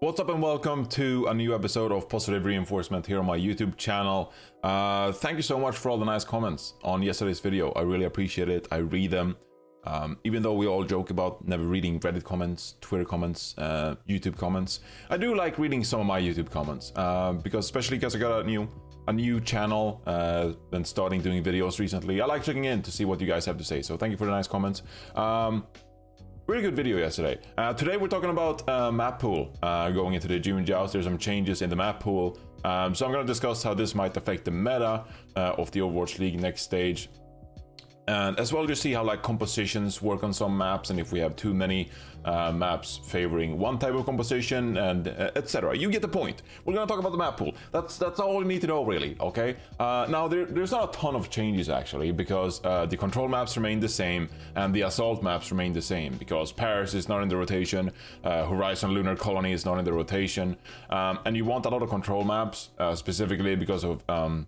[0.00, 3.76] What's up and welcome to a new episode of Positive Reinforcement here on my YouTube
[3.76, 4.32] channel.
[4.62, 7.70] Uh, thank you so much for all the nice comments on yesterday's video.
[7.72, 8.66] I really appreciate it.
[8.72, 9.36] I read them.
[9.84, 14.36] Um, even though we all joke about never reading Reddit comments, Twitter comments, uh, YouTube
[14.36, 14.80] comments,
[15.10, 18.40] I do like reading some of my YouTube comments uh, because, especially because I got
[18.40, 18.68] a new
[19.06, 22.20] a new channel uh, and starting doing videos recently.
[22.20, 23.82] I like checking in to see what you guys have to say.
[23.82, 24.82] So thank you for the nice comments.
[25.14, 25.66] Um,
[26.46, 27.38] Really good video yesterday.
[27.56, 30.92] Uh, today we're talking about uh, map pool uh, going into the June Joust.
[30.92, 32.38] There's some changes in the map pool.
[32.64, 35.04] Um, so I'm going to discuss how this might affect the meta
[35.36, 37.08] uh, of the Overwatch League next stage
[38.06, 41.18] and as well just see how like compositions work on some maps and if we
[41.18, 41.90] have too many
[42.24, 46.42] uh, maps favoring one type of composition and uh, etc you get the point.
[46.64, 47.54] We're going to talk about the map pool.
[47.72, 49.56] That's that's all you need to know really okay?
[49.78, 53.56] Uh, now there, there's not a ton of changes actually because uh, the control maps
[53.56, 57.28] remain the same and the assault maps remain the same because paris is not in
[57.28, 57.90] the rotation
[58.24, 60.56] uh, horizon lunar colony is not in the rotation
[60.90, 64.46] um, and you want a lot of control maps uh, specifically because of um,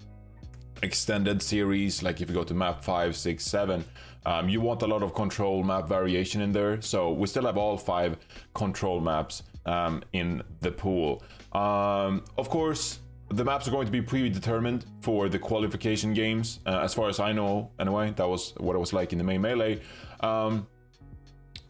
[0.82, 3.84] extended series like if you go to map 5 6 7
[4.26, 6.82] um, you want a lot of control map variation in there.
[6.82, 8.16] So we still have all five
[8.54, 11.22] control maps um, in the pool.
[11.52, 16.60] Um, of course the maps are going to be predetermined for the qualification games.
[16.66, 19.24] Uh, as far as i know anyway that was what it was like in the
[19.24, 19.80] May Melee.
[20.20, 20.66] Um,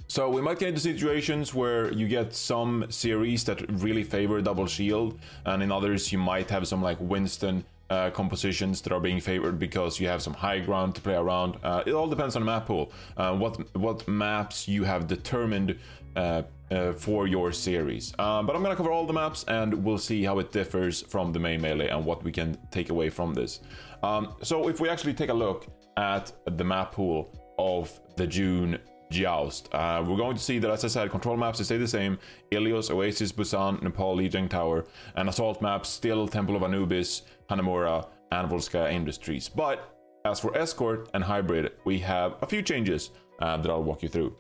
[0.09, 4.67] so we might get into situations where you get some series that really favor double
[4.67, 9.21] shield, and in others you might have some like Winston uh, compositions that are being
[9.21, 11.57] favored because you have some high ground to play around.
[11.63, 15.79] Uh, it all depends on map pool, uh, what what maps you have determined
[16.17, 18.13] uh, uh, for your series.
[18.19, 21.33] Uh, but I'm gonna cover all the maps and we'll see how it differs from
[21.33, 23.61] the May Melee and what we can take away from this.
[24.03, 28.79] Um, so if we actually take a look at the map pool of the June
[29.11, 29.69] Joust.
[29.73, 32.19] Uh, we're going to see that, as I said, control maps stay the same
[32.51, 38.49] Ilios, Oasis, Busan, Nepal, Lijiang Tower, and assault maps still Temple of Anubis, Hanamura, and
[38.51, 39.49] Volskaya Industries.
[39.49, 39.93] But
[40.25, 43.11] as for Escort and Hybrid, we have a few changes
[43.41, 44.37] uh, that I'll walk you through.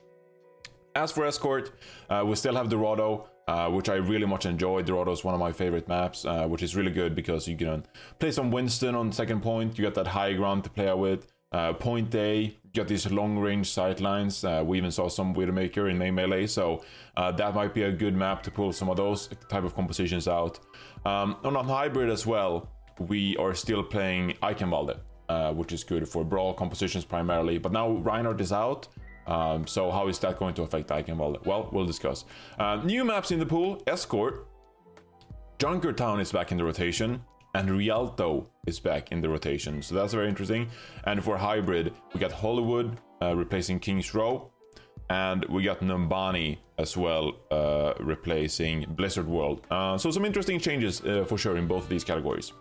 [0.94, 1.72] As for Escort,
[2.08, 4.82] uh, we still have Dorado, uh, which I really much enjoy.
[4.82, 7.86] Dorado is one of my favorite maps, uh, which is really good because you can
[8.18, 9.78] play some Winston on second point.
[9.78, 11.30] You got that high ground to play with.
[11.52, 14.44] Uh, point A, got these long range sightlines.
[14.44, 16.84] Uh, we even saw some Widowmaker in melee, so
[17.16, 20.26] uh, that might be a good map to pull some of those type of compositions
[20.26, 20.58] out.
[21.04, 22.68] Um, on hybrid as well,
[22.98, 24.98] we are still playing Eichenwalde,
[25.28, 27.58] uh, which is good for brawl compositions primarily.
[27.58, 28.88] But now Reinhardt is out.
[29.26, 31.44] Um, so how is that going to affect Eichenwalde?
[31.46, 32.24] Well, we'll discuss.
[32.58, 34.46] Uh, new maps in the pool: Escort,
[35.58, 37.22] Junkertown is back in the rotation
[37.56, 39.82] and Rialto is back in the rotation.
[39.82, 40.68] So that's very interesting.
[41.04, 44.50] And for hybrid, we got Hollywood uh, replacing Kings Row,
[45.08, 49.66] and we got Numbani as well uh, replacing Blizzard World.
[49.70, 52.52] Uh, so some interesting changes uh, for sure in both of these categories.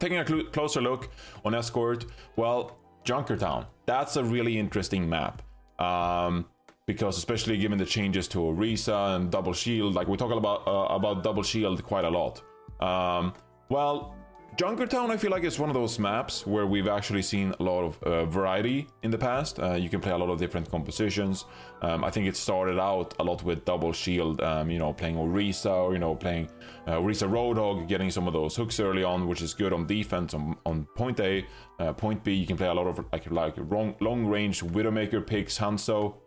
[0.00, 1.10] Taking a cl- closer look
[1.44, 2.06] on Escort,
[2.36, 3.66] well, Junkertown.
[3.86, 5.42] That's a really interesting map.
[5.78, 6.46] Um,
[6.86, 10.94] because especially given the changes to Orisa and Double Shield, like we talk about uh,
[10.94, 12.42] about Double Shield quite a lot.
[12.80, 13.32] Um,
[13.68, 14.14] well,
[14.56, 17.82] Junkertown, I feel like it's one of those maps where we've actually seen a lot
[17.82, 19.58] of uh, variety in the past.
[19.58, 21.46] Uh, you can play a lot of different compositions.
[21.82, 25.16] Um, I think it started out a lot with double shield, um, you know, playing
[25.16, 26.48] Orisa or, you know, playing
[26.86, 30.34] uh, Orisa Roadhog, getting some of those hooks early on, which is good on defense
[30.34, 31.44] on, on point A.
[31.80, 35.26] Uh, point B, you can play a lot of like, like long, long range Widowmaker
[35.26, 36.18] picks, Hanzo,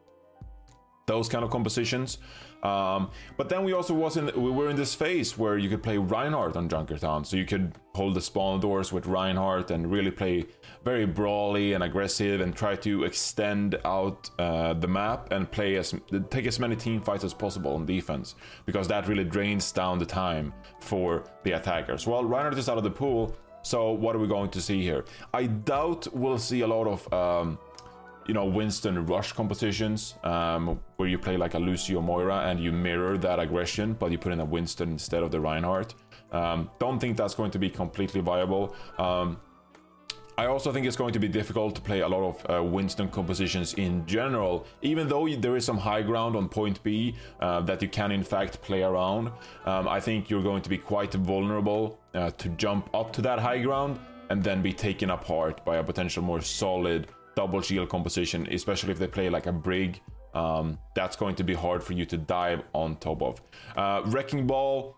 [1.07, 2.19] those kind of compositions.
[2.63, 5.83] Um, but then we also was in we were in this phase where you could
[5.83, 10.11] play Reinhardt on Junkertown, so you could hold the spawn doors with Reinhardt and really
[10.11, 10.45] play
[10.83, 15.93] very brawly and aggressive and try to extend out uh, the map and play as
[16.29, 18.35] take as many team fights as possible on defense
[18.65, 22.05] because that really drains down the time for the attackers.
[22.05, 25.05] Well, Reinhardt is out of the pool, so what are we going to see here?
[25.33, 27.13] I doubt we'll see a lot of.
[27.13, 27.59] Um,
[28.27, 32.71] you know Winston rush compositions um, where you play like a Lucio Moira and you
[32.71, 35.95] mirror that aggression, but you put in a Winston instead of the Reinhardt.
[36.31, 38.75] Um, don't think that's going to be completely viable.
[38.97, 39.37] Um,
[40.39, 43.09] I also think it's going to be difficult to play a lot of uh, Winston
[43.09, 47.81] compositions in general, even though there is some high ground on point B uh, that
[47.81, 49.31] you can in fact play around.
[49.65, 53.39] Um, I think you're going to be quite vulnerable uh, to jump up to that
[53.39, 53.99] high ground
[54.29, 58.97] and then be taken apart by a potential more solid double shield composition, especially if
[58.97, 60.01] they play like a brig.
[60.33, 63.41] Um, that's going to be hard for you to dive on top of.
[63.75, 64.95] Uh, Wrecking Ball,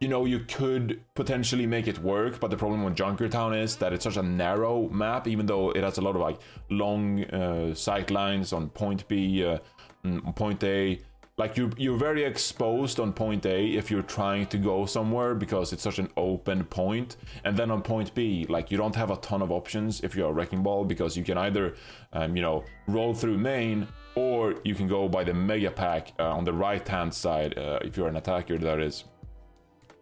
[0.00, 3.92] you know, you could potentially make it work, but the problem with Junkertown is that
[3.92, 6.38] it's such a narrow map, even though it has a lot of like
[6.70, 9.58] long uh, sight lines on point B, uh,
[10.04, 10.98] mm, point A.
[11.38, 15.72] like you're you're very exposed on point A if you're trying to go somewhere because
[15.72, 19.16] it's such an open point, and then on point B, like you don't have a
[19.16, 21.74] ton of options if you're a wrecking ball because you can either,
[22.12, 26.24] um, you know, roll through main or you can go by the mega pack uh,
[26.24, 28.58] on the right hand side uh, if you're an attacker.
[28.58, 29.04] That is.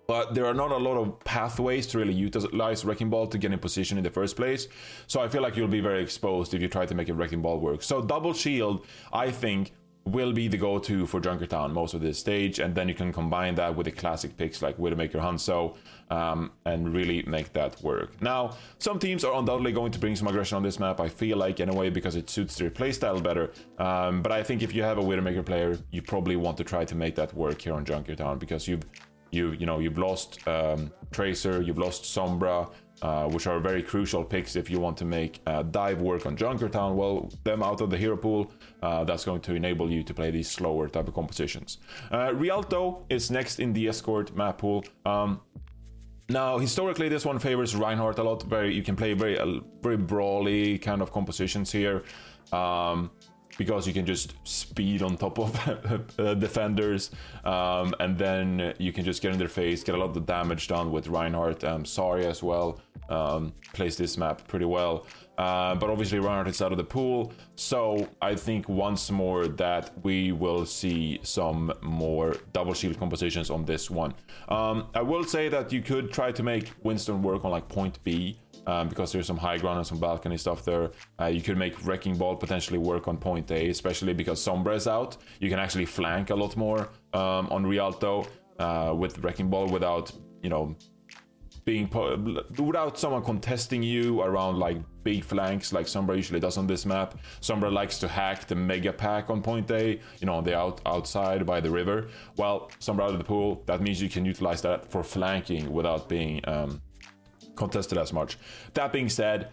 [0.08, 3.52] But there are not a lot of pathways to really utilize Wrecking Ball to get
[3.52, 4.66] in position in the first place.
[5.06, 7.40] So I feel like you'll be very exposed if you try to make a Wrecking
[7.42, 7.84] Ball work.
[7.84, 9.70] So Double Shield, I think,
[10.04, 13.54] will be the go-to for Junkertown most of this stage, and then you can combine
[13.56, 15.76] that with the classic picks like Widowmaker Hanzo
[16.10, 18.20] um, and really make that work.
[18.20, 21.36] Now, some teams are undoubtedly going to bring some aggression on this map, I feel
[21.36, 23.50] like, anyway, because it suits their playstyle better.
[23.78, 26.84] Um, but I think if you have a Widowmaker player, you probably want to try
[26.84, 28.84] to make that work here on Junkertown because you've
[29.30, 32.70] you you know you've lost um, Tracer, you've lost Sombra,
[33.02, 36.36] uh, which are very crucial picks if you want to make uh, dive work on
[36.36, 36.94] Junkertown.
[36.94, 40.30] Well, them out of the hero pool, uh, that's going to enable you to play
[40.30, 41.78] these slower type of compositions.
[42.12, 44.84] Uh, Rialto is next in the escort map pool.
[45.06, 45.40] Um,
[46.28, 48.44] now, historically, this one favors Reinhardt a lot.
[48.44, 52.04] Very, you can play very, uh, very brawly kind of compositions here.
[52.52, 53.10] Um,
[53.60, 55.54] because you can just speed on top of
[56.18, 57.10] uh, defenders,
[57.44, 60.66] um, and then you can just get in their face, get a lot of damage
[60.66, 61.62] done with Reinhardt.
[61.62, 62.80] Um, Sorry as well
[63.10, 65.06] um, plays this map pretty well.
[65.40, 69.90] Uh, but obviously Reinhardt is out of the pool, so I think once more that
[70.04, 74.12] we will see some more double shield compositions on this one.
[74.50, 78.04] Um, I will say that you could try to make Winston work on like point
[78.04, 80.90] B um, because there's some high ground and some balcony stuff there.
[81.18, 84.86] Uh, you could make Wrecking Ball potentially work on point A, especially because Sombra is
[84.86, 85.16] out.
[85.38, 88.26] You can actually flank a lot more um, on Rialto
[88.58, 90.12] uh, with Wrecking Ball without,
[90.42, 90.76] you know,
[91.64, 96.66] being po- without someone contesting you around like big flanks like Sombra usually does on
[96.66, 97.18] this map.
[97.40, 100.80] Sombra likes to hack the mega pack on point A, you know, on the out
[100.86, 102.08] outside by the river.
[102.36, 106.08] Well, Sombra out of the pool, that means you can utilize that for flanking without
[106.08, 106.80] being um,
[107.56, 108.38] contested as much.
[108.74, 109.48] That being said,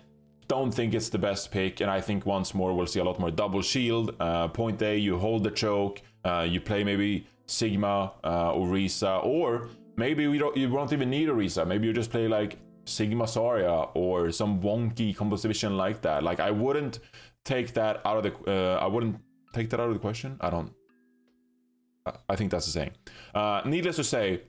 [0.48, 3.20] don't think it's the best pick, and I think once more we'll see a lot
[3.20, 4.16] more double shield.
[4.20, 9.70] Uh, point A, you hold the choke, uh, you play maybe Sigma, uh, Orisa, or
[9.98, 11.68] maybe we don't, you won't even need Orisa.
[11.68, 12.58] Maybe you just play like
[12.88, 16.24] Sigma Zarya or some wonky composition like that.
[16.24, 17.00] Like I wouldn't
[17.44, 18.52] take that out of the.
[18.52, 19.18] Uh, I wouldn't
[19.54, 20.38] take that out of the question.
[20.42, 20.72] I don't.
[22.30, 22.92] I think that's the saying.
[23.36, 24.44] Uh, needless to say,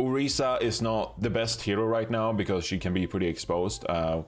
[0.00, 3.84] Orisa is not the best hero right now because she can be pretty exposed.
[3.88, 4.22] Uh,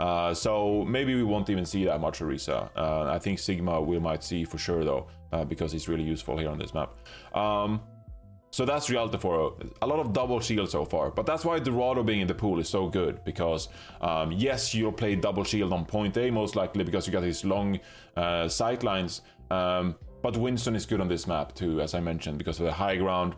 [0.00, 2.70] uh, so maybe we won't even see that much Orisa.
[2.74, 6.38] Uh, I think Sigma we might see for sure though, uh, because he's really useful
[6.38, 6.94] here on this map.
[7.34, 7.82] Um,
[8.52, 12.02] so that's Rialto for a lot of double shield so far, but that's why Dorado
[12.02, 13.68] being in the pool is so good because
[14.00, 17.44] um, yes, you'll play double shield on point A most likely because you got these
[17.44, 17.78] long
[18.16, 19.22] uh, sight lines.
[19.52, 22.72] Um, but Winston is good on this map too, as I mentioned, because of the
[22.72, 23.36] high ground,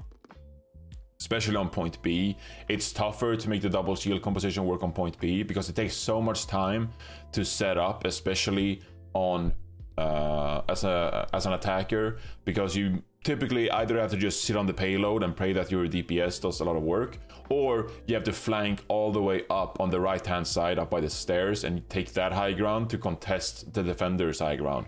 [1.21, 2.39] especially on point B.
[2.69, 5.95] It's tougher to make the double shield composition work on point B because it takes
[5.95, 6.91] so much time
[7.33, 8.81] to set up, especially
[9.13, 9.53] on
[9.99, 12.17] uh, as a as an attacker,
[12.47, 15.87] because you typically either have to just sit on the payload and pray that your
[15.87, 19.81] DPS does a lot of work, or you have to flank all the way up
[19.81, 22.99] on the right hand side up by the stairs and take that high ground to
[22.99, 24.87] contest the defender's high ground.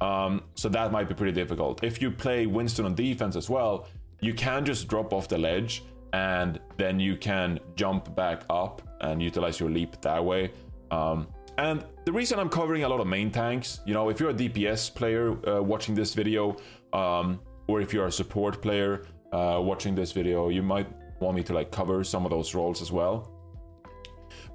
[0.00, 1.82] Um, so that might be pretty difficult.
[1.82, 3.88] If you play Winston on defense as well,
[4.20, 9.22] you can just drop off the ledge and then you can jump back up and
[9.22, 10.52] utilize your leap that way.
[10.90, 14.30] Um, and the reason I'm covering a lot of main tanks, you know, if you're
[14.30, 16.56] a DPS player uh, watching this video,
[16.92, 20.88] um, or if you're a support player uh, watching this video, you might
[21.20, 23.30] want me to like cover some of those roles as well.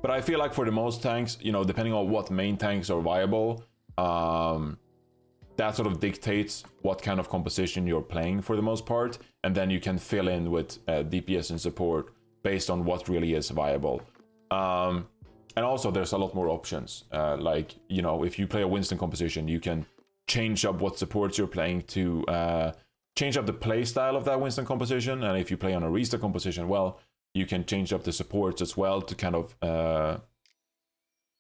[0.01, 2.89] But I feel like for the most tanks, you know, depending on what main tanks
[2.89, 3.63] are viable,
[3.97, 4.77] um,
[5.55, 9.55] that sort of dictates what kind of composition you're playing for the most part, and
[9.55, 13.49] then you can fill in with uh, DPS and support based on what really is
[13.49, 14.01] viable.
[14.51, 15.07] Um,
[15.55, 17.03] and also, there's a lot more options.
[17.11, 19.85] Uh, like you know, if you play a Winston composition, you can
[20.27, 22.71] change up what supports you're playing to uh,
[23.15, 25.23] change up the play style of that Winston composition.
[25.23, 26.99] And if you play on Orisa composition, well,
[27.33, 30.17] you can change up the supports as well to kind of uh,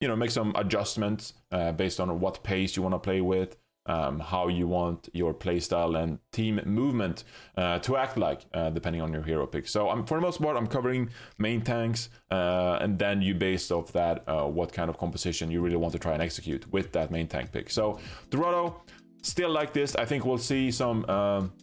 [0.01, 3.57] you know make some adjustments uh, based on what pace you want to play with
[3.85, 7.23] um, how you want your playstyle and team movement
[7.57, 9.67] uh, to act like, uh, depending on your hero pick.
[9.67, 13.71] So, I'm, for the most part, I'm covering main tanks, uh, and then you based
[13.71, 16.91] off that uh, what kind of composition you really want to try and execute with
[16.93, 17.69] that main tank pick.
[17.69, 17.99] So,
[18.29, 18.81] Dorado,
[19.23, 19.95] still like this.
[19.95, 21.05] I think we'll see some.
[21.09, 21.53] Um,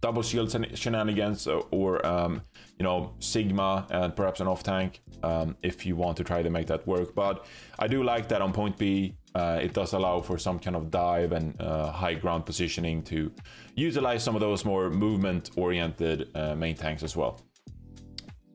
[0.00, 2.40] double shield shenanigans or um,
[2.78, 6.48] you know sigma and perhaps an off tank um, if you want to try to
[6.48, 7.44] make that work but
[7.78, 10.90] i do like that on point b uh, it does allow for some kind of
[10.90, 13.30] dive and uh, high ground positioning to
[13.74, 17.38] utilize some of those more movement oriented uh, main tanks as well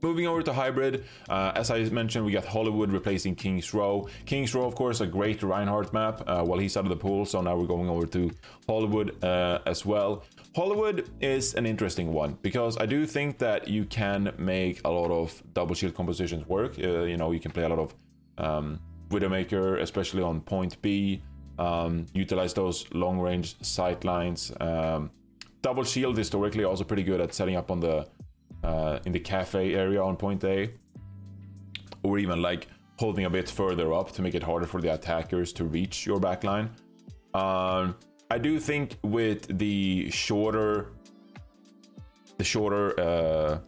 [0.05, 4.07] Moving over to hybrid, uh, as I mentioned, we got Hollywood replacing King's Row.
[4.27, 7.25] King's Row, of course, a great Reinhardt map uh, while he's out of the pool,
[7.25, 8.29] so now we're going over to
[8.67, 10.23] Hollywood uh, as well.
[10.55, 15.09] Hollywood is an interesting one because I do think that you can make a lot
[15.09, 16.77] of double shield compositions work.
[16.77, 17.95] Uh, you know, you can play a lot of
[18.37, 21.23] um, Widowmaker, especially on point B,
[21.57, 24.51] um, utilize those long range sight lines.
[24.61, 25.09] Um,
[25.63, 28.05] double shield historically also pretty good at setting up on the
[28.65, 30.57] uh, in the cafe area on point A,
[32.03, 32.67] or even like
[32.99, 36.19] holding a bit further up to make it harder for the attackers to reach your
[36.19, 36.67] backline.
[37.33, 37.95] Um,
[38.31, 40.93] I do think with the shorter,
[42.37, 43.59] the shorter uh,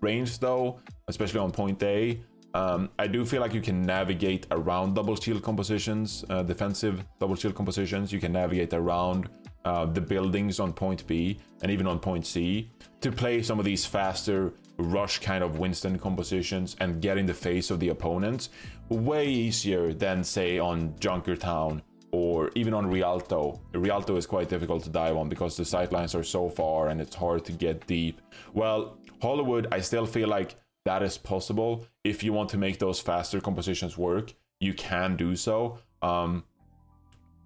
[0.00, 2.20] range though, especially on point A,
[2.54, 7.36] um, I do feel like you can navigate around double shield compositions, uh, defensive double
[7.36, 8.12] shield compositions.
[8.12, 9.28] You can navigate around
[9.64, 13.64] uh, the buildings on point B and even on point C to play some of
[13.64, 18.48] these faster rush kind of Winston compositions and get in the face of the opponent
[18.88, 23.60] way easier than say on Junkertown or even on Rialto.
[23.72, 27.14] Rialto is quite difficult to dive on because the sightlines are so far and it's
[27.14, 28.20] hard to get deep.
[28.52, 31.86] Well, Hollywood, I still feel like that is possible.
[32.02, 35.78] If you want to make those faster compositions work, you can do so.
[36.02, 36.44] Um,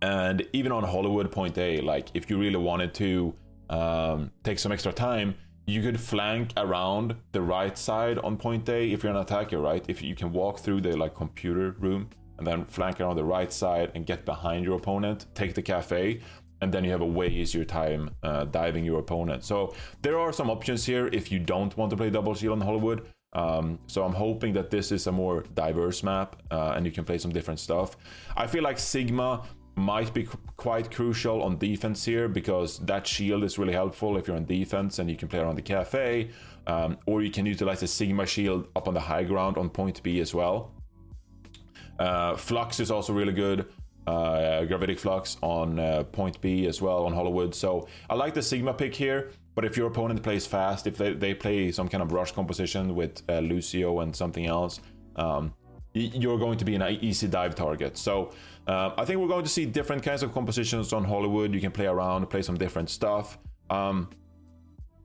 [0.05, 3.35] and even on Hollywood Point A, like if you really wanted to
[3.71, 5.35] um, take some extra time,
[5.67, 9.83] you could flank around the right side on Point A if you're an attacker, right?
[9.89, 13.51] If you can walk through the like computer room and then flank around the right
[13.51, 16.21] side and get behind your opponent, take the cafe,
[16.61, 19.43] and then you have a way easier time uh, diving your opponent.
[19.43, 22.67] So there are some options here if you don't want to play double shield on
[22.67, 23.07] Hollywood.
[23.35, 27.05] Um, so I'm hoping that this is a more diverse map uh, and you can
[27.05, 27.97] play some different stuff.
[28.37, 29.43] I feel like Sigma
[29.77, 34.37] might be quite crucial on defense here because that shield is really helpful if you're
[34.37, 36.31] on defense and you can play around the cafe,
[36.67, 40.03] um, or you can utilize the Sigma shield up on the high ground on point
[40.03, 40.73] B as well.
[41.99, 43.67] Uh, Flux is also really good.
[44.07, 47.55] Uh, gravitic flux on uh, point B as well on Hollywood.
[47.55, 49.31] So I like the Sigma pick here.
[49.55, 52.95] But if your opponent plays fast, if they, they play some kind of rush composition
[52.95, 54.81] with uh, Lucio and something else,
[55.17, 55.55] um,
[55.95, 57.97] you're going to be an easy dive target.
[57.97, 58.33] So
[58.67, 61.55] uh, I think we're going to see different kinds of compositions on Hollywood.
[61.55, 63.39] You can play around, play some different stuff.
[63.71, 64.11] Um,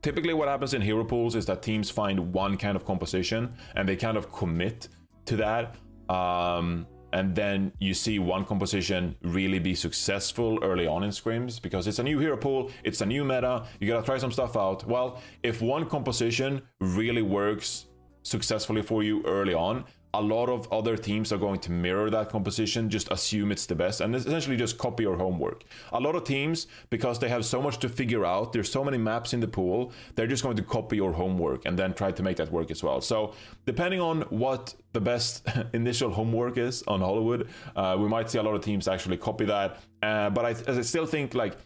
[0.02, 3.88] typically, what happens in hero pools is that teams find one kind of composition and
[3.88, 4.88] they kind of commit
[5.26, 5.76] to that.
[6.08, 11.86] Um, and then you see one composition really be successful early on in scrims because
[11.86, 14.86] it's a new hero pool, it's a new meta, you gotta try some stuff out.
[14.86, 17.86] Well, if one composition really works
[18.22, 22.30] successfully for you early on, a lot of other teams are going to mirror that
[22.30, 25.64] composition, just assume it's the best, and essentially just copy your homework.
[25.92, 28.98] A lot of teams, because they have so much to figure out, there's so many
[28.98, 32.22] maps in the pool, they're just going to copy your homework and then try to
[32.22, 33.00] make that work as well.
[33.00, 33.34] So,
[33.66, 38.42] depending on what the best initial homework is on Hollywood, uh, we might see a
[38.42, 39.80] lot of teams actually copy that.
[40.02, 41.56] Uh, but I, I still think, like,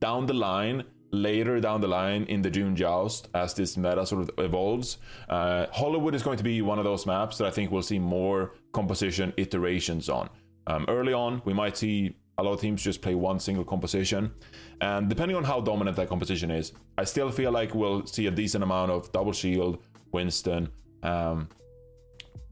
[0.00, 0.84] down the line,
[1.14, 4.98] later down the line in the June Joust as this meta sort of evolves.
[5.28, 7.98] Uh, Hollywood is going to be one of those maps that I think we'll see
[7.98, 10.28] more composition iterations on.
[10.66, 14.32] Um, early on, we might see a lot of teams just play one single composition.
[14.80, 18.30] And depending on how dominant that composition is, I still feel like we'll see a
[18.30, 19.78] decent amount of double shield,
[20.12, 20.68] Winston,
[21.02, 21.48] um,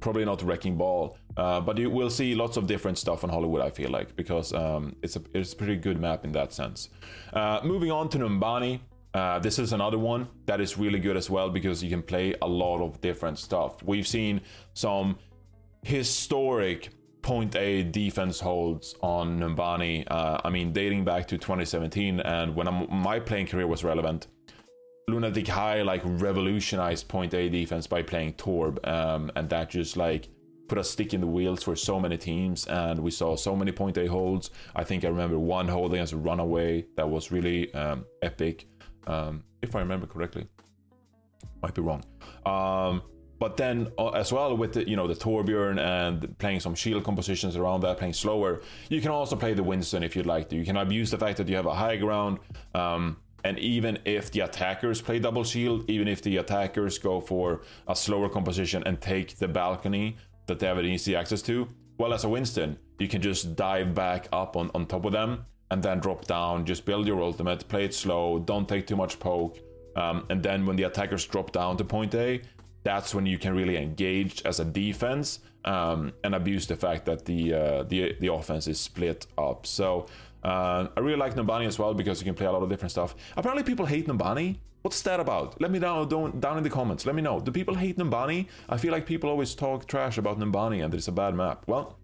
[0.02, 3.62] probably not Wrecking Ball, uh, but you will see lots of different stuff on Hollywood.
[3.62, 6.90] I feel like because um, it's a it's a pretty good map in that sense.
[7.32, 8.80] Uh, moving on to Numbani.
[9.14, 12.34] Uh, this is another one that is really good as well because you can play
[12.40, 13.82] a lot of different stuff.
[13.82, 14.40] We've seen
[14.72, 15.18] some
[15.82, 16.90] historic
[17.20, 20.04] point A defense holds on Numbani.
[20.10, 24.26] Uh, I mean, dating back to 2017, and when I'm, my playing career was relevant,
[25.08, 30.28] Lunatic-Hai like revolutionized point A defense by playing Torb, um, and that just like
[30.68, 32.66] put a stick in the wheels for so many teams.
[32.66, 34.50] And we saw so many point A holds.
[34.74, 38.66] I think I remember one hold against a RunAway that was really um, epic,
[39.06, 40.46] um, if I remember correctly.
[41.62, 42.04] Might be wrong.
[42.46, 43.02] Um,
[43.38, 47.02] but then uh, as well with the, you know the Torbjorn and playing some shield
[47.02, 50.56] compositions around that, playing slower, you can also play the Winston if you'd like to.
[50.56, 52.38] You can abuse the fact that you have a high ground.
[52.72, 57.62] Um, and even if the attackers play double shield, even if the attackers go for
[57.88, 61.68] a slower composition and take the balcony that they have an easy access to,
[61.98, 65.44] well, as a Winston, you can just dive back up on, on top of them
[65.70, 69.18] and then drop down, just build your ultimate, play it slow, don't take too much
[69.18, 69.58] poke,
[69.96, 72.40] Um, and then when the attackers drop down to point A,
[72.82, 77.24] that's when you can really engage as a defense um, and abuse the fact that
[77.24, 79.66] the uh, the the offense is split up.
[79.66, 80.06] So
[80.42, 82.90] uh, I really like Numbani as well because you can play a lot of different
[82.90, 83.14] stuff.
[83.36, 84.58] Apparently, people hate Numbani.
[84.82, 85.60] What's that about?
[85.60, 87.06] Let me know down, down in the comments.
[87.06, 87.38] Let me know.
[87.38, 88.48] Do people hate Numbani?
[88.68, 91.64] I feel like people always talk trash about Numbani and it's a bad map.
[91.68, 91.98] Well,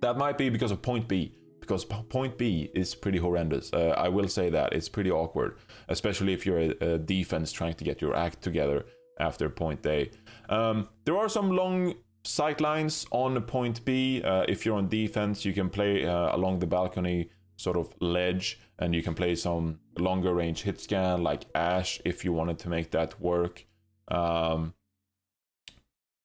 [0.00, 1.36] that might be because of Point B.
[1.60, 3.70] Because Point B is pretty horrendous.
[3.72, 7.74] Uh, I will say that it's pretty awkward, especially if you're a, a defense trying
[7.74, 8.86] to get your act together
[9.20, 10.10] after Point A.
[10.48, 14.22] Um, there are some long sight lines on Point B.
[14.22, 17.28] Uh, if you're on defense, you can play uh, along the balcony
[17.60, 22.24] sort of ledge and you can play some longer range hit scan like Ashe if
[22.24, 23.66] you wanted to make that work.
[24.08, 24.74] Um,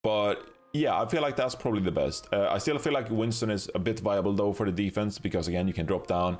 [0.04, 2.27] but yeah, I feel like that's probably the best.
[2.32, 5.48] Uh, I still feel like Winston is a bit viable though for the defense because
[5.48, 6.39] again, you can drop down.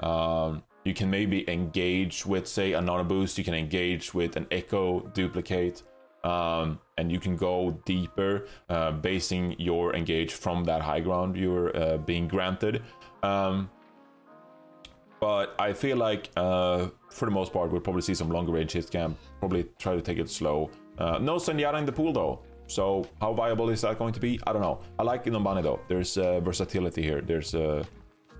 [0.00, 3.36] Um, you can maybe engage with, say, a nano boost.
[3.38, 5.82] You can engage with an echo duplicate,
[6.22, 11.76] um, and you can go deeper, uh, basing your engage from that high ground you're
[11.76, 12.84] uh, being granted.
[13.24, 13.68] Um,
[15.20, 18.72] but I feel like uh, for the most part we'll probably see some longer range
[18.72, 19.16] hit scan.
[19.40, 20.70] Probably try to take it slow.
[20.98, 22.40] Uh, no Zenyatta in the pool though.
[22.68, 24.40] So how viable is that going to be?
[24.46, 24.80] I don't know.
[24.98, 25.80] I like Numbani though.
[25.88, 27.20] There's uh, versatility here.
[27.20, 27.84] There's uh,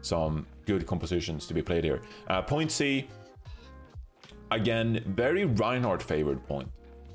[0.01, 2.01] some good compositions to be played here.
[2.29, 3.09] Uh, point C,
[4.51, 6.69] again, very Reinhardt favored point.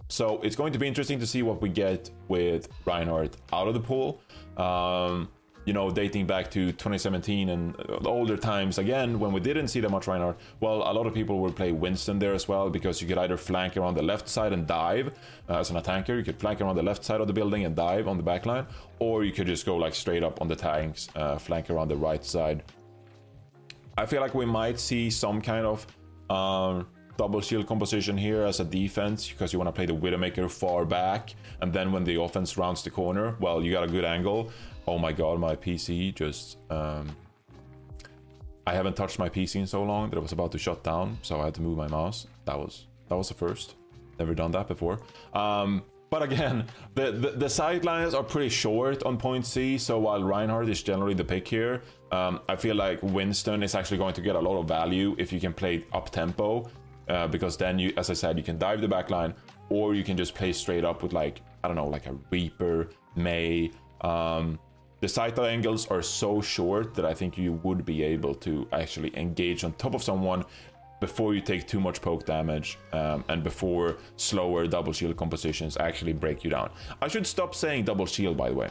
[0.07, 3.73] So it's going to be interesting to see what we get with Reinhardt out of
[3.73, 4.21] the pool.
[4.57, 5.29] Um,
[5.65, 7.75] you know, dating back to 2017 and
[8.05, 11.39] older times again, when we didn't see that much Reinhardt, well, a lot of people
[11.39, 14.53] would play Winston there as well because you could either flank around the left side
[14.53, 15.13] and dive
[15.49, 17.75] uh, as an attacker, you could flank around the left side of the building and
[17.75, 18.65] dive on the backline,
[18.99, 21.95] or you could just go like straight up on the tanks, uh, flank around the
[21.95, 22.63] right side.
[23.97, 25.85] I feel like we might see some kind of
[26.29, 26.87] um,
[27.21, 30.85] double shield composition here as a defense because you want to play the Widowmaker far
[30.85, 34.51] back, and then when the offense rounds the corner, well, you got a good angle.
[34.87, 36.57] Oh my god, my PC just.
[36.71, 37.15] Um,
[38.65, 41.19] I haven't touched my PC in so long that it was about to shut down,
[41.21, 42.25] so I had to move my mouse.
[42.45, 43.75] That was that was the first.
[44.17, 44.97] Never done that before.
[45.33, 49.77] Um, but again, the, the, the sidelines are pretty short on point C.
[49.77, 53.99] So while Reinhardt is generally the pick here, um, I feel like Winston is actually
[53.99, 56.69] going to get a lot of value if you can play up tempo,
[57.07, 59.33] uh, because then you, as I said, you can dive the backline,
[59.69, 62.89] or you can just play straight up with like I don't know, like a Reaper,
[63.15, 63.71] Mei.
[64.01, 64.59] Um,
[64.99, 69.15] the sight angles are so short that I think you would be able to actually
[69.17, 70.45] engage on top of someone
[70.99, 76.13] before you take too much poke damage um, and before slower double shield compositions actually
[76.13, 76.69] break you down.
[77.01, 78.69] I should stop saying double shield, by the way.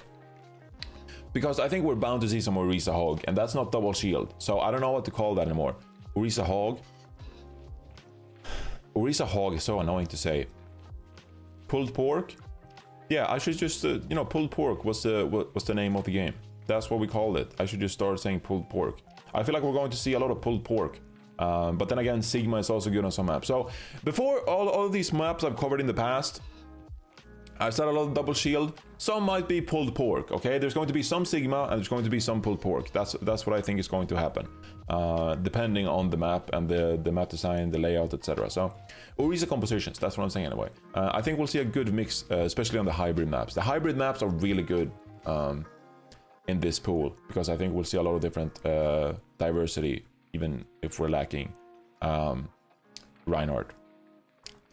[1.32, 4.34] Because I think we're bound to see some Orisa Hog, and that's not double shield.
[4.38, 5.76] So I don't know what to call that anymore.
[6.16, 6.80] Orisa Hog.
[8.94, 10.46] Orisa Hog is so annoying to say.
[11.68, 12.34] Pulled pork?
[13.08, 16.04] Yeah, I should just, uh, you know, pulled pork was the, was the name of
[16.04, 16.34] the game.
[16.66, 17.52] That's what we called it.
[17.58, 19.00] I should just start saying pulled pork.
[19.34, 20.98] I feel like we're going to see a lot of pulled pork.
[21.38, 23.48] Um, but then again, Sigma is also good on some maps.
[23.48, 23.70] So
[24.04, 26.42] before all, all these maps I've covered in the past,
[27.60, 28.80] I've said a lot of double shield.
[28.96, 30.32] Some might be pulled pork.
[30.32, 32.90] Okay, there's going to be some Sigma and there's going to be some pulled pork.
[32.90, 34.48] That's that's what I think is going to happen,
[34.88, 38.50] uh, depending on the map and the the map design, the layout, etc.
[38.50, 38.74] So,
[39.18, 39.98] Orisa compositions.
[39.98, 40.70] That's what I'm saying anyway.
[40.94, 43.54] Uh, I think we'll see a good mix, uh, especially on the hybrid maps.
[43.54, 44.90] The hybrid maps are really good
[45.26, 45.66] um,
[46.48, 50.64] in this pool because I think we'll see a lot of different uh, diversity even
[50.82, 51.52] if we're lacking
[52.02, 52.48] um,
[53.26, 53.72] Reinhardt.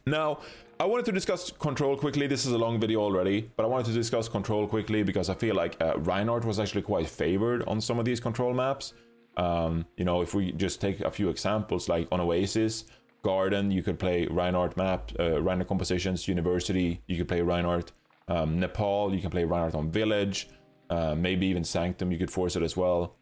[0.08, 0.40] Now,
[0.80, 2.28] I wanted to discuss control quickly.
[2.28, 5.34] This is a long video already, but I wanted to discuss control quickly because I
[5.34, 8.94] feel like uh, Reinhardt was actually quite favored on some of these control maps.
[9.36, 12.86] Um, you know, if we just take a few examples, like on Oasis,
[13.22, 17.92] Garden, you could play Reinhardt map, uh, Reinhardt compositions, University, you could play Reinhardt.
[18.30, 20.48] Um, Nepal, you can play Reinhardt on Village,
[20.90, 23.18] uh, maybe even Sanctum, you could force it as well.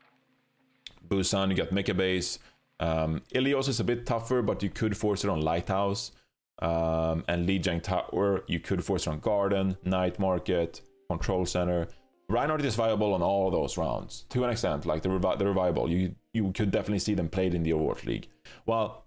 [1.07, 2.37] Busan, you got Mecha Base.
[2.79, 6.11] Um, Ilios is a bit tougher, but you could force it on Lighthouse.
[6.59, 11.87] Um, and Lijiang Tower, you could force on Garden, Night Market, Control Center.
[12.29, 14.85] Reinhardt is viable on all those rounds to an extent.
[14.85, 15.89] Like they're, they're viable.
[15.89, 18.27] You you could definitely see them played in the Overwatch League.
[18.65, 19.05] Well,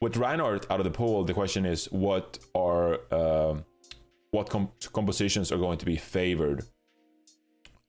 [0.00, 3.56] with Reinhardt out of the pool, the question is what are uh,
[4.30, 6.64] what com- compositions are going to be favored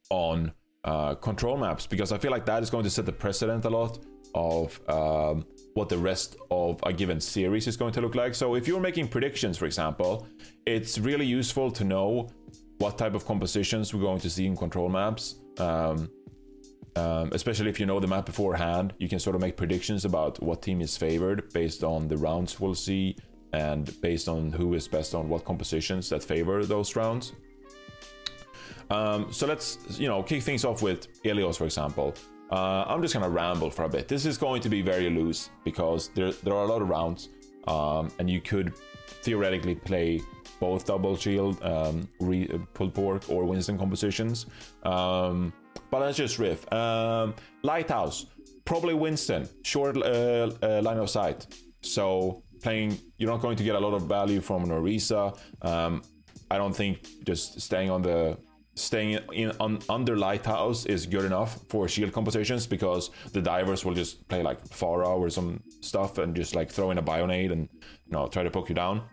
[0.10, 0.52] on
[0.84, 3.70] uh, control maps because I feel like that is going to set the precedent a
[3.70, 4.00] lot
[4.34, 8.36] of um, what the rest of a given series is going to look like.
[8.36, 10.28] So if you're making predictions, for example,
[10.66, 12.30] it's really useful to know
[12.78, 15.36] what type of compositions we're going to see in control maps.
[15.60, 16.10] Um,
[16.98, 20.42] um, especially if you know the map beforehand, you can sort of make predictions about
[20.44, 23.16] what team is favored based on the rounds we'll see
[23.54, 27.34] and based on who is best on what compositions that favor those rounds.
[28.90, 32.14] Um, so let's you know kick things off with Ilios, for example.
[32.52, 34.08] Uh, I'm just gonna ramble for a bit.
[34.08, 37.30] This is going to be very loose because there there are a lot of rounds,
[37.68, 38.74] um, and you could
[39.24, 40.22] theoretically play
[40.60, 44.46] both double shield, um, re- pulled pork, or Winston compositions.
[44.84, 45.54] Um,
[45.90, 46.72] but let's just riff.
[46.72, 47.34] Um,
[47.64, 48.28] Lighthouse,
[48.66, 51.48] probably Winston, short uh, uh, line of sight.
[51.82, 55.38] So playing, you're not going to get a lot of value from an Orisa.
[55.62, 56.04] Um,
[56.50, 58.38] I don't think just staying on the
[58.76, 63.94] staying in on, under lighthouse is good enough for shield compositions because the divers will
[63.94, 67.68] just play like Pharah or some stuff and just like throw in a bionade and
[67.82, 69.04] you know try to poke you down.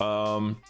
[0.00, 0.60] Um,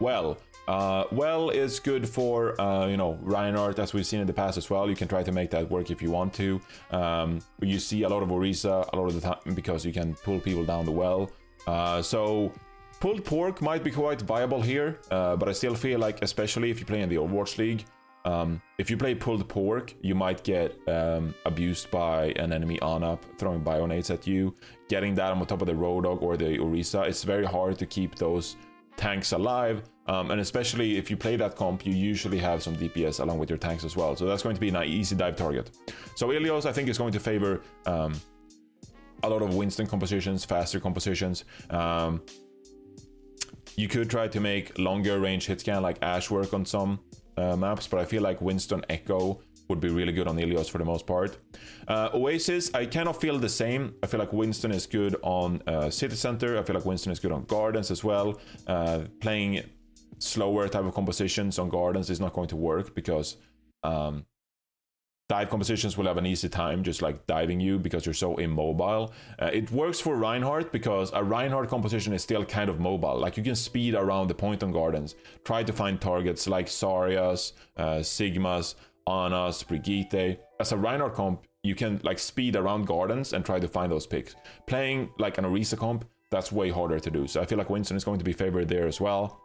[0.00, 4.32] well, uh, well is good for uh, you know Reinhardt as we've seen in the
[4.32, 4.88] past as well.
[4.88, 6.60] You can try to make that work if you want to.
[6.90, 10.14] Um, you see a lot of Orisa a lot of the time because you can
[10.14, 11.30] pull people down the well.
[11.66, 12.52] Uh, so
[13.00, 16.80] pulled pork might be quite viable here, uh, but I still feel like especially if
[16.80, 17.84] you play in the Overwatch League,
[18.24, 23.02] um, if you play pulled pork, you might get um, abused by an enemy on
[23.02, 24.54] up throwing bionades at you.
[24.88, 28.16] Getting that on top of the Roadhog or the Orisa, it's very hard to keep
[28.16, 28.56] those
[28.96, 29.82] tanks alive.
[30.08, 33.50] Um, and especially if you play that comp, you usually have some DPS along with
[33.50, 34.16] your tanks as well.
[34.16, 35.70] So that's going to be an easy dive target.
[36.16, 38.18] So Ilios, I think, is going to favor um,
[39.22, 41.44] a lot of Winston compositions, faster compositions.
[41.70, 42.22] Um,
[43.78, 46.98] you could try to make longer range hit scan like Ashe work on some
[47.36, 50.78] uh, maps, but I feel like Winston Echo would be really good on Ilios for
[50.78, 51.38] the most part.
[51.86, 53.94] Uh, Oasis, I of feel the same.
[54.02, 56.58] I feel like Winston is good on uh, City Center.
[56.58, 58.40] I feel like Winston is good on Gardens as well.
[58.66, 59.62] Uh, playing
[60.18, 63.36] slower type of compositions on Gardens is not going to work because
[63.84, 64.26] um,
[65.28, 69.12] dive compositions will have an easy time just like diving you because you're so immobile.
[69.38, 73.18] Uh, it works for Reinhardt because a Reinhardt composition is still kind of mobile.
[73.18, 75.14] Like you can speed around the point on gardens,
[75.44, 78.74] try to find targets like Zaryas, uh, Sigmas,
[79.06, 80.40] Anas, Brigitte.
[80.60, 84.06] As a Reinhardt comp, you can like speed around gardens and try to find those
[84.06, 84.34] picks.
[84.66, 87.26] Playing like an Orisa comp, that's way harder to do.
[87.26, 89.42] So I feel like Winston is going to be favored there as well.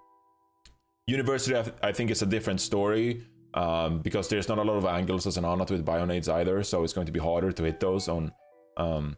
[1.07, 4.77] University, I, th- I think, is a different story um, because there's not a lot
[4.77, 7.63] of angles as an Anat with Bionades either, so it's going to be harder to
[7.63, 8.31] hit those on
[8.77, 9.17] um,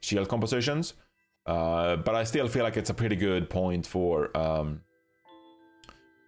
[0.00, 0.94] shield compositions.
[1.46, 4.80] Uh, but I still feel like it's a pretty good point for um,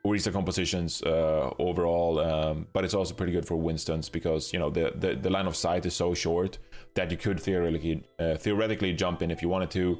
[0.06, 2.20] Orisa compositions uh, overall.
[2.20, 5.46] Um, but it's also pretty good for Winston's because you know the, the, the line
[5.46, 6.58] of sight is so short
[6.94, 9.98] that you could theoretically uh, theoretically jump in if you wanted to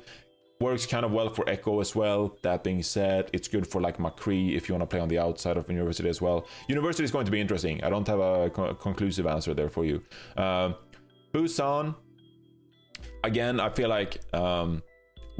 [0.60, 2.36] works kind of well for Echo as well.
[2.42, 5.18] That being said, it's good for like McCree if you want to play on the
[5.18, 6.46] outside of University as well.
[6.68, 7.82] University is going to be interesting.
[7.84, 10.02] I don't have a co- conclusive answer there for you.
[10.36, 10.72] Uh,
[11.32, 11.94] Busan,
[13.24, 14.82] again, I feel like um,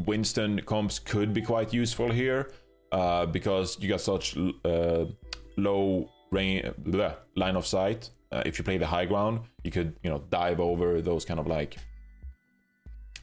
[0.05, 2.50] Winston comps could be quite useful here
[2.92, 5.07] uh, because you got such uh,
[5.57, 8.11] low rain, bleh, line of sight.
[8.33, 11.40] Uh, if you play the high ground, you could you know dive over those kind
[11.40, 11.76] of like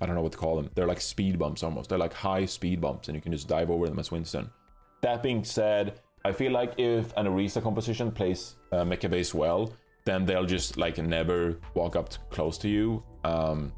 [0.01, 0.69] I don't know what to call them.
[0.75, 1.89] They're like speed bumps almost.
[1.89, 4.49] They're like high speed bumps, and you can just dive over them as Winston.
[5.01, 9.73] That being said, I feel like if an Orisa composition plays uh, Mecha Base well,
[10.05, 13.03] then they'll just like never walk up close to you.
[13.23, 13.73] Um,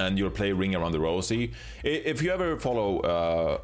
[0.00, 1.52] and you'll play Ring Around the Rosie.
[1.82, 3.58] If you ever follow, uh,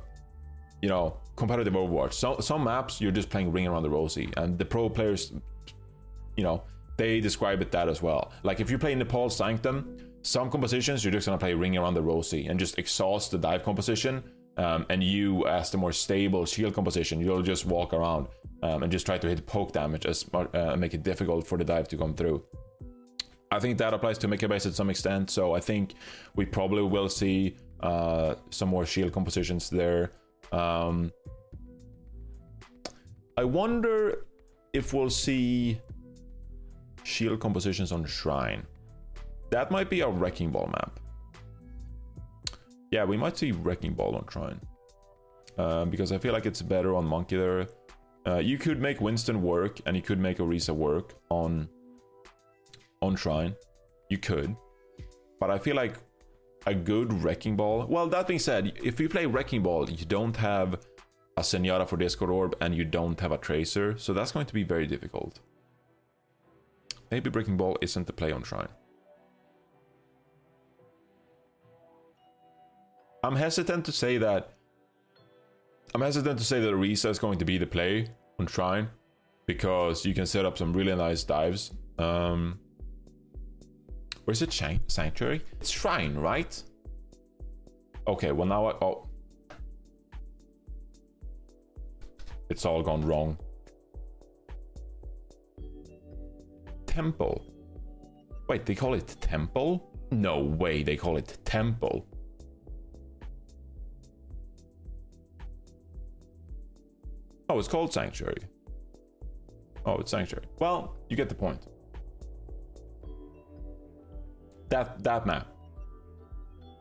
[0.82, 4.58] you know, competitive Overwatch, so, some maps you're just playing Ring Around the Rosie, and
[4.58, 5.32] the pro players,
[6.36, 6.64] you know,
[6.96, 8.32] they describe it that as well.
[8.42, 12.02] Like if you play Nepal Sanctum, some compositions, you're just gonna play Ring Around the
[12.02, 14.24] Rosie and just exhaust the dive composition.
[14.56, 18.28] Um, and you, as the more stable shield composition, you'll just walk around
[18.62, 21.64] um, and just try to hit poke damage as uh, make it difficult for the
[21.64, 22.42] dive to come through.
[23.50, 25.30] I think that applies to Mecha Base at some extent.
[25.30, 25.94] So I think
[26.34, 30.12] we probably will see uh, some more shield compositions there.
[30.52, 31.12] Um,
[33.36, 34.24] I wonder
[34.72, 35.80] if we'll see
[37.02, 38.66] shield compositions on Shrine.
[39.54, 40.98] That might be a Wrecking Ball map.
[42.90, 44.60] Yeah, we might see Wrecking Ball on Shrine.
[45.56, 47.68] Um, because I feel like it's better on Monkey there.
[48.26, 51.68] Uh, you could make Winston work and you could make Orisa work on
[53.00, 53.54] on Shrine.
[54.10, 54.56] You could.
[55.38, 55.94] But I feel like
[56.66, 57.86] a good Wrecking Ball.
[57.86, 60.80] Well, that being said, if you play Wrecking Ball, you don't have
[61.36, 64.54] a Zenyatta for Discord Orb and you don't have a Tracer, so that's going to
[64.54, 65.38] be very difficult.
[67.12, 68.74] Maybe Wrecking Ball isn't the play on Shrine.
[73.24, 74.52] I'm hesitant to say that.
[75.94, 78.90] I'm hesitant to say that Orisa is going to be the play on Shrine
[79.46, 81.70] because you can set up some really nice dives.
[81.98, 82.58] Um,
[84.28, 84.52] is it
[84.88, 85.40] Sanctuary?
[85.58, 86.62] It's Shrine, right?
[88.06, 89.08] Okay, well now I oh
[92.50, 93.38] it's all gone wrong.
[96.86, 97.42] Temple.
[98.50, 99.90] Wait, they call it temple?
[100.10, 102.06] No way, they call it temple.
[107.48, 108.42] Oh, it's called sanctuary.
[109.86, 110.46] Oh, it's sanctuary.
[110.58, 111.66] Well, you get the point.
[114.70, 115.46] That that map.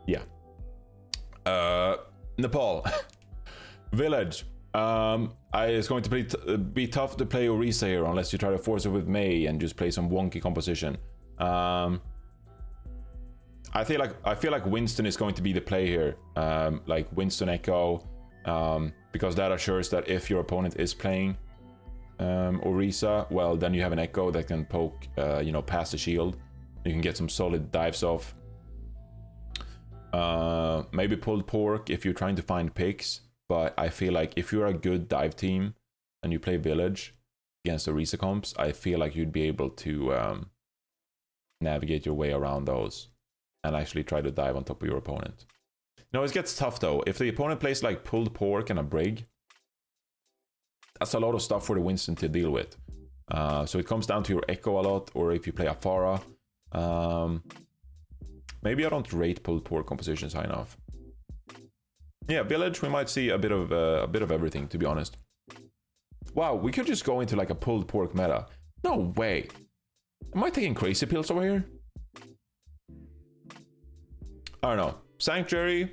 [0.07, 0.21] Yeah.
[1.45, 1.97] Uh,
[2.37, 2.85] Nepal.
[3.91, 4.45] Village.
[4.73, 8.39] Um, I, it's going to be, t- be tough to play Orisa here unless you
[8.39, 10.97] try to force it with Mei and just play some wonky composition.
[11.37, 12.01] Um,
[13.75, 16.81] I feel like I feel like Winston is going to be the play here, um,
[16.85, 18.07] like Winston Echo,
[18.45, 21.37] um, because that assures that if your opponent is playing
[22.19, 25.93] um, Orisa, well, then you have an Echo that can poke, uh, you know, past
[25.93, 26.35] the shield.
[26.83, 28.35] You can get some solid dives off.
[30.11, 34.51] Uh, maybe pulled pork if you're trying to find picks, but I feel like if
[34.51, 35.75] you're a good dive team
[36.21, 37.15] and you play village
[37.65, 40.49] against Orisa comps, I feel like you'd be able to um,
[41.61, 43.07] navigate your way around those
[43.63, 45.45] and actually try to dive on top of your opponent.
[46.13, 47.03] No, it gets tough though.
[47.07, 49.25] If the opponent plays like pulled pork and a brig,
[50.99, 52.77] that's a lot of stuff for the Winston to deal with.
[53.31, 55.73] Uh, so it comes down to your echo a lot, or if you play a
[55.73, 56.21] Pharah.
[56.71, 57.43] Um,
[58.61, 60.77] maybe I don't rate pulled pork compositions high enough.
[62.27, 64.85] Yeah, village we might see a bit of uh, a bit of everything to be
[64.85, 65.17] honest.
[66.35, 68.45] Wow, we could just go into like a pulled pork meta.
[68.83, 69.47] No way.
[70.35, 71.65] Am I taking crazy pills over here?
[74.61, 74.95] I don't know.
[75.17, 75.91] Sanctuary.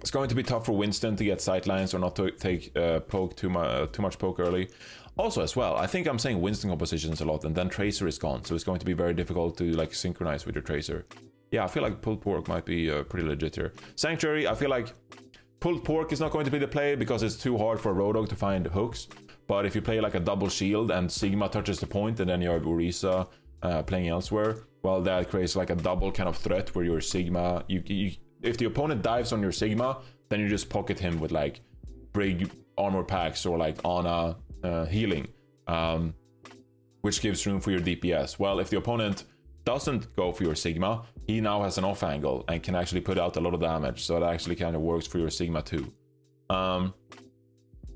[0.00, 3.00] It's going to be tough for Winston to get sightlines or not to take uh,
[3.00, 4.68] poke too much uh, too much poke early.
[5.16, 8.18] Also, as well, I think I'm saying Winston compositions a lot, and then Tracer is
[8.18, 11.06] gone, so it's going to be very difficult to like synchronize with your Tracer.
[11.50, 13.72] Yeah, I feel like pulled pork might be uh, pretty legit here.
[13.96, 14.92] Sanctuary, I feel like
[15.58, 17.94] pulled pork is not going to be the play because it's too hard for a
[17.94, 19.08] Roadhog to find hooks.
[19.48, 22.40] But if you play like a double shield and Sigma touches the point, and then
[22.40, 23.26] you have Orisa
[23.62, 27.64] uh, playing elsewhere, well, that creates like a double kind of threat where your Sigma,
[27.66, 29.98] you, you if the opponent dives on your Sigma,
[30.28, 31.60] then you just pocket him with like
[32.12, 35.28] big armor packs or like Ana uh, healing,
[35.66, 36.14] um,
[37.02, 38.38] which gives room for your DPS.
[38.38, 39.24] Well, if the opponent
[39.64, 43.18] doesn't go for your Sigma, he now has an off angle and can actually put
[43.18, 44.04] out a lot of damage.
[44.04, 45.92] So that actually kind of works for your Sigma too.
[46.50, 46.94] Um,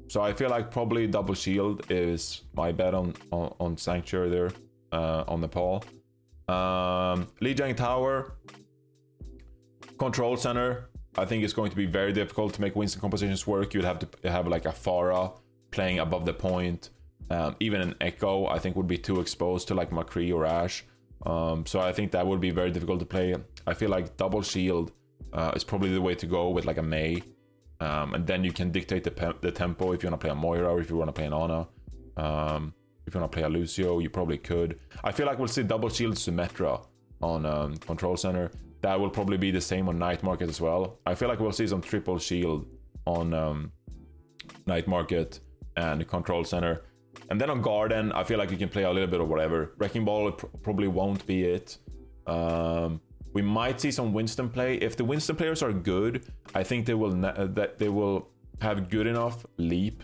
[0.08, 4.50] so I feel like probably double shield is my bet on on, on Sanctuary there
[4.92, 5.82] uh, on Nepal.
[6.48, 8.34] Um, Lijiang Tower,
[10.02, 10.88] Control Center.
[11.16, 13.72] I think it's going to be very difficult to make Winston compositions work.
[13.72, 15.38] You'd have to have like a Pharah
[15.70, 16.90] playing above the point.
[17.30, 20.84] Um, even an Echo, I think, would be too exposed to like McCree or Ashe.
[21.24, 23.36] Um, so I think that would be very difficult to play.
[23.64, 24.90] I feel like double shield
[25.32, 27.22] uh, is probably the way to go with like a Mei.
[27.78, 30.32] Um, and then you can dictate the, pe- the tempo if you want to play
[30.32, 31.68] a Moira or if you want to play an Ana.
[32.16, 32.74] Um,
[33.06, 34.80] if you want to play a Lucio, you probably could.
[35.04, 36.84] I feel like we'll see double shield Symmetra
[37.20, 38.50] on um, Control Center.
[38.82, 40.98] That will probably be the same on Night Market as well.
[41.06, 42.66] I feel like we'll see some triple shield
[43.06, 43.72] on um,
[44.66, 45.40] Night Market
[45.76, 46.82] and Control Center.
[47.30, 49.74] And then on Garden, I feel like you can play a little bit of whatever.
[49.78, 51.78] Wrecking Ball pr- probably won't be it.
[52.26, 53.00] Um,
[53.32, 54.74] we might see some Winston play.
[54.74, 58.28] If the Winston players are good, I think they will ne- that they will
[58.60, 60.02] have good enough leap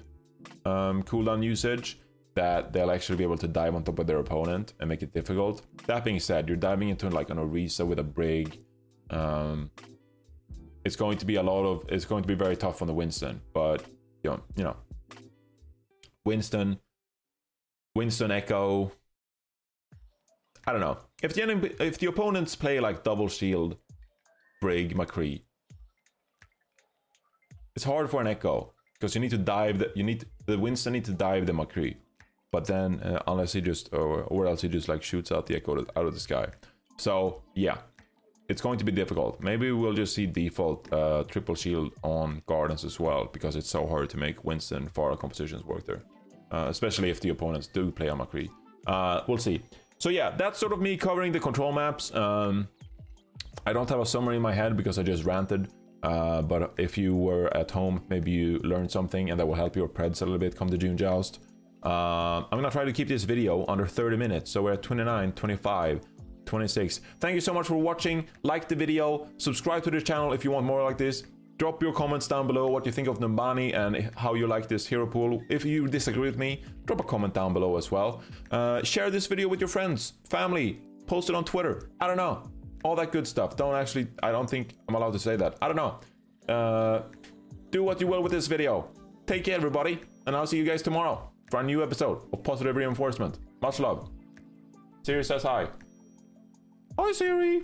[0.64, 1.98] um, cooldown usage
[2.34, 5.12] that they'll actually be able to dive on top of their opponent and make it
[5.12, 5.62] difficult.
[5.86, 8.58] That being said, you're diving into like an Orisa with a Brig.
[9.11, 9.71] Um,
[10.85, 11.85] it's going to be a lot of.
[11.88, 13.85] It's going to be very tough on the Winston, but
[14.23, 14.77] you know, you know,
[16.25, 16.79] Winston,
[17.94, 18.92] Winston Echo.
[20.66, 23.77] I don't know if the enemy, if the opponents play like double shield,
[24.61, 25.42] Brig McCree.
[27.75, 29.79] It's hard for an Echo because you need to dive.
[29.79, 31.97] The, you need the Winston need to dive the McCree.
[32.51, 35.57] But then, uh, unless he just, or, or else he just like shoots out the
[35.57, 36.47] echo out of the sky.
[36.97, 37.79] So yeah,
[38.48, 39.40] it's going to be difficult.
[39.42, 43.87] Maybe we'll just see default uh, triple shield on gardens as well because it's so
[43.87, 46.02] hard to make Winston Pharah compositions work there,
[46.50, 48.48] uh, especially if the opponents do play on McCree.
[48.87, 49.62] Uh, we'll see.
[49.98, 52.14] So yeah, that's sort of me covering the control maps.
[52.14, 52.68] Um,
[53.66, 55.68] I don't have a summary in my head because I just ranted.
[56.02, 59.76] Uh, but if you were at home, maybe you learned something and that will help
[59.76, 61.40] your preds a little bit come the June Joust.
[61.84, 65.32] Uh, I'm gonna try to keep this video under 30 minutes, so we're at 29,
[65.32, 66.00] 25,
[66.48, 67.00] 26.
[67.20, 68.26] Thank you so much for watching.
[68.42, 71.22] Like the video, subscribe to the channel if you want more like this.
[71.58, 74.87] Drop your comments down below what you think of Numbani and how you like this
[74.87, 75.42] hero pool.
[75.48, 78.22] If you disagree with me, drop a comment down below as well.
[78.50, 81.90] Uh, share this video with your friends, family, post it on Twitter.
[82.00, 82.48] I don't know
[82.84, 83.56] all that good stuff.
[83.56, 85.56] Don't actually, I don't think I'm allowed to say that.
[85.61, 86.00] I don't know.
[86.52, 87.02] Uh,
[87.70, 88.90] do what you will with this video.
[89.26, 92.74] Take care, everybody, and I'll see you guys tomorrow for a new episode of Positive
[92.74, 93.38] Reinforcement.
[93.61, 94.11] Much love.
[95.02, 95.68] Siri says hi.
[96.98, 97.62] Hi, Siri.